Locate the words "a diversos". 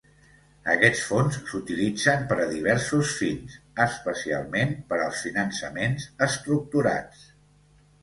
2.47-3.13